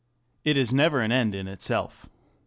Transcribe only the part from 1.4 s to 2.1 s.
itself.